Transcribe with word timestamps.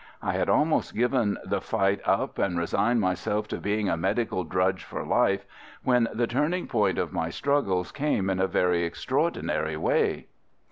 I 0.19 0.31
had 0.33 0.49
almost 0.49 0.95
given 0.95 1.37
the 1.45 1.61
fight 1.61 2.01
up 2.05 2.39
and 2.39 2.57
resigned 2.57 2.99
myself 3.01 3.47
to 3.49 3.59
being 3.59 3.87
a 3.87 3.95
medical 3.95 4.43
drudge 4.43 4.83
for 4.83 5.05
life, 5.05 5.45
when 5.83 6.07
the 6.11 6.25
turning 6.25 6.65
point 6.65 6.97
of 6.97 7.13
my 7.13 7.29
struggles 7.29 7.91
came 7.91 8.27
in 8.27 8.39
a 8.39 8.47
very 8.47 8.83
extraordinary 8.83 9.77
way. 9.77 10.25